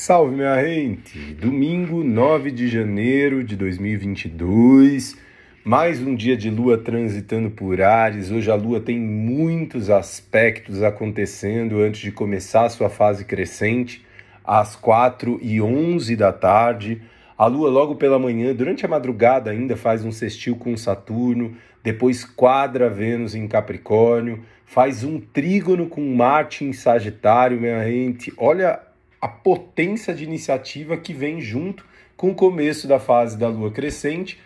salve, 0.00 0.34
minha 0.34 0.64
gente! 0.64 1.18
Domingo 1.34 2.02
9 2.02 2.50
de 2.50 2.68
janeiro 2.68 3.44
de 3.44 3.54
2022, 3.54 5.14
mais 5.62 6.00
um 6.00 6.14
dia 6.14 6.34
de 6.38 6.48
lua 6.48 6.78
transitando 6.78 7.50
por 7.50 7.82
Ares. 7.82 8.30
Hoje 8.30 8.50
a 8.50 8.54
lua 8.54 8.80
tem 8.80 8.98
muitos 8.98 9.90
aspectos 9.90 10.82
acontecendo 10.82 11.82
antes 11.82 12.00
de 12.00 12.10
começar 12.10 12.64
a 12.64 12.70
sua 12.70 12.88
fase 12.88 13.26
crescente, 13.26 14.02
às 14.42 14.74
4 14.74 15.38
e 15.42 15.60
11 15.60 16.16
da 16.16 16.32
tarde. 16.32 17.02
A 17.36 17.44
lua, 17.44 17.68
logo 17.68 17.96
pela 17.96 18.18
manhã, 18.18 18.54
durante 18.54 18.86
a 18.86 18.88
madrugada, 18.88 19.50
ainda 19.50 19.76
faz 19.76 20.02
um 20.02 20.10
sextil 20.10 20.56
com 20.56 20.74
Saturno, 20.78 21.54
depois 21.84 22.24
quadra 22.24 22.88
Vênus 22.88 23.34
em 23.34 23.46
Capricórnio, 23.46 24.46
faz 24.64 25.04
um 25.04 25.20
trígono 25.20 25.88
com 25.88 26.00
Marte 26.14 26.64
em 26.64 26.72
Sagitário, 26.72 27.60
minha 27.60 27.84
gente. 27.84 28.32
Olha 28.38 28.80
a 29.20 29.28
potência 29.28 30.14
de 30.14 30.24
iniciativa 30.24 30.96
que 30.96 31.12
vem 31.12 31.40
junto 31.40 31.84
com 32.16 32.30
o 32.30 32.34
começo 32.34 32.88
da 32.88 32.98
fase 32.98 33.36
da 33.36 33.48
lua 33.48 33.70
crescente, 33.70 34.38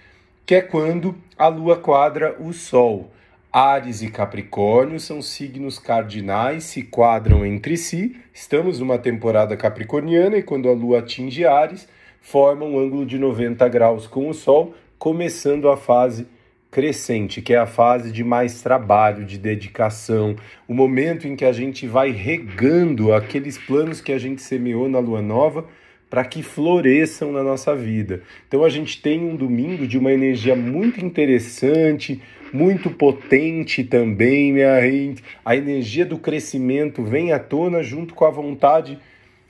que 0.45 0.55
é 0.55 0.61
quando 0.61 1.17
a 1.39 1.49
lua 1.49 1.77
quadra 1.77 2.37
o 2.41 2.53
Sol. 2.53 3.11
Ares 3.53 4.03
e 4.03 4.11
Capricórnio 4.11 4.99
são 4.99 5.23
signos 5.23 5.79
cardinais, 5.79 6.65
se 6.65 6.83
quadram 6.83 7.47
entre 7.47 7.77
si. 7.77 8.17
Estamos 8.33 8.81
numa 8.81 8.99
temporada 8.99 9.57
capricorniana 9.57 10.37
e 10.37 10.43
quando 10.43 10.69
a 10.69 10.73
lua 10.73 10.99
atinge 10.99 11.47
Ares, 11.47 11.89
forma 12.21 12.65
um 12.65 12.79
ângulo 12.79 13.07
de 13.07 13.17
90 13.17 13.69
graus 13.69 14.09
com 14.09 14.29
o 14.29 14.35
Sol, 14.35 14.75
começando 14.99 15.69
a 15.69 15.77
fase 15.77 16.27
crescente, 16.75 17.41
que 17.41 17.55
é 17.55 17.57
a 17.57 17.67
fase 17.67 18.11
de 18.11 18.25
mais 18.25 18.61
trabalho, 18.61 19.25
de 19.25 19.39
dedicação, 19.39 20.35
o 20.67 20.75
momento 20.75 21.29
em 21.29 21.37
que 21.37 21.45
a 21.45 21.53
gente 21.53 21.87
vai 21.87 22.11
regando 22.11 23.13
aqueles 23.13 23.57
planos 23.57 24.01
que 24.01 24.11
a 24.11 24.19
gente 24.19 24.43
semeou 24.43 24.89
na 24.89 24.99
lua 24.99 25.23
nova 25.23 25.67
para 26.11 26.25
que 26.25 26.43
floresçam 26.43 27.31
na 27.31 27.45
nossa 27.45 27.77
vida. 27.77 28.23
Então 28.49 28.65
a 28.65 28.69
gente 28.69 29.01
tem 29.01 29.21
um 29.21 29.37
domingo 29.37 29.87
de 29.87 29.97
uma 29.97 30.13
energia 30.13 30.57
muito 30.57 31.05
interessante, 31.05 32.21
muito 32.53 32.91
potente 32.91 33.85
também, 33.85 34.53
minha 34.53 34.81
gente. 34.81 35.23
A 35.45 35.55
energia 35.55 36.05
do 36.05 36.19
crescimento 36.19 37.05
vem 37.05 37.31
à 37.31 37.39
tona 37.39 37.85
junto 37.85 38.15
com 38.15 38.25
a 38.25 38.31
vontade 38.31 38.99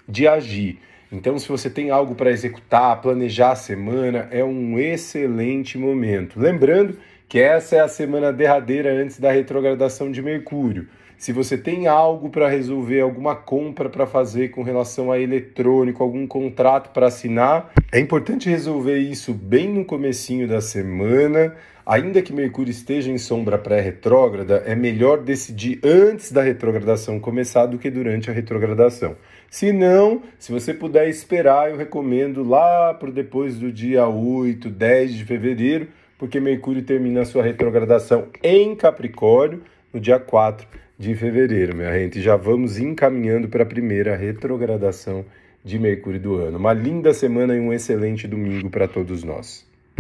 de 0.07 0.29
agir. 0.29 0.79
Então, 1.11 1.39
se 1.39 1.49
você 1.49 1.71
tem 1.71 1.91
algo 1.91 2.17
para 2.17 2.33
executar, 2.33 3.01
planejar 3.01 3.53
a 3.53 3.57
semana, 3.57 4.29
é 4.33 4.43
um 4.43 4.79
excelente 4.81 5.79
momento. 5.79 6.41
Lembrando 6.41 6.99
que 7.35 7.41
essa 7.41 7.75
é 7.75 7.81
a 7.81 7.89
semana 7.89 8.33
derradeira 8.33 8.93
antes 8.93 9.19
da 9.19 9.33
retrogradação 9.33 10.09
de 10.09 10.23
Mercúrio. 10.23 10.87
Se 11.19 11.33
você 11.33 11.59
tem 11.59 11.89
algo 11.89 12.31
para 12.31 12.49
resolver, 12.49 13.01
alguma 13.01 13.35
compra 13.35 13.89
para 13.89 14.07
fazer 14.07 14.51
com 14.51 14.63
relação 14.63 15.11
a 15.11 15.19
eletrônico, 15.19 16.01
algum 16.01 16.29
contrato 16.29 16.91
para 16.91 17.09
assinar, 17.09 17.73
é 17.91 17.99
importante 17.99 18.49
resolver 18.49 18.99
isso 18.99 19.35
bem 19.35 19.69
no 19.69 19.85
comecinho 19.85 20.47
da 20.47 20.61
semana. 20.61 21.57
Ainda 21.85 22.23
que 22.23 22.33
Mercúrio 22.33 22.71
esteja 22.71 23.11
em 23.11 23.19
sombra 23.19 23.59
pré-retrógrada, 23.59 24.63
é 24.65 24.77
melhor 24.77 25.19
decidir 25.19 25.81
antes 25.83 26.31
da 26.31 26.41
retrogradação 26.41 27.19
começar 27.19 27.67
do 27.67 27.79
que 27.79 27.91
durante 27.91 28.31
a 28.31 28.33
retrogradação. 28.33 29.17
Se 29.51 29.73
não, 29.73 30.23
se 30.39 30.53
você 30.53 30.73
puder 30.73 31.09
esperar, 31.09 31.69
eu 31.69 31.77
recomendo 31.77 32.49
lá 32.49 32.95
por 32.95 33.11
depois 33.11 33.59
do 33.59 33.73
dia 33.73 34.07
8, 34.07 34.71
10 34.71 35.15
de 35.15 35.25
fevereiro, 35.25 35.89
porque 36.25 36.41
Mercúrio 36.41 36.83
termina 36.83 37.23
sua 37.27 37.43
retrogradação 37.43 38.29
em 38.43 38.75
Capricórnio 38.75 39.61
no 39.93 40.01
dia 40.01 40.19
4 40.19 40.67
de 40.99 41.15
fevereiro, 41.15 41.77
minha 41.77 41.93
gente. 41.93 42.19
Já 42.23 42.35
vamos 42.35 42.79
encaminhando 42.79 43.47
para 43.47 43.63
a 43.63 43.67
primeira 43.67 44.17
retrogradação 44.17 45.23
de 45.63 45.79
Mercúrio 45.79 46.19
do 46.19 46.37
ano. 46.37 46.57
Uma 46.57 46.73
linda 46.73 47.13
semana 47.13 47.55
e 47.55 47.61
um 47.61 47.75
excelente 47.75 48.27
domingo 48.27 48.71
para 48.71 48.89
todos 48.89 49.23
nós. 49.23 49.67